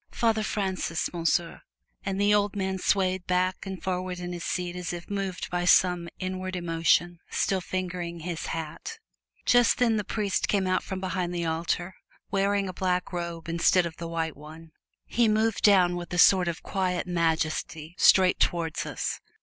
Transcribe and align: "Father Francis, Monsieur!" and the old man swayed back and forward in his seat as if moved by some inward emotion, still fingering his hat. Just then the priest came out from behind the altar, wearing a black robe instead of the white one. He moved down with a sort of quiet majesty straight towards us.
"Father 0.09 0.41
Francis, 0.41 1.13
Monsieur!" 1.13 1.61
and 2.03 2.19
the 2.19 2.33
old 2.33 2.55
man 2.55 2.79
swayed 2.79 3.27
back 3.27 3.67
and 3.67 3.83
forward 3.83 4.17
in 4.19 4.33
his 4.33 4.43
seat 4.43 4.75
as 4.75 4.93
if 4.93 5.07
moved 5.11 5.47
by 5.51 5.63
some 5.63 6.09
inward 6.17 6.55
emotion, 6.55 7.19
still 7.29 7.61
fingering 7.61 8.21
his 8.21 8.47
hat. 8.47 8.97
Just 9.45 9.77
then 9.77 9.97
the 9.97 10.03
priest 10.03 10.47
came 10.47 10.65
out 10.65 10.81
from 10.81 10.99
behind 11.01 11.35
the 11.35 11.45
altar, 11.45 11.93
wearing 12.31 12.67
a 12.67 12.73
black 12.73 13.13
robe 13.13 13.47
instead 13.47 13.85
of 13.85 13.97
the 13.97 14.07
white 14.07 14.35
one. 14.35 14.71
He 15.05 15.27
moved 15.29 15.61
down 15.61 15.95
with 15.95 16.11
a 16.11 16.17
sort 16.17 16.47
of 16.47 16.63
quiet 16.63 17.05
majesty 17.05 17.93
straight 17.99 18.39
towards 18.39 18.87
us. 18.87 19.19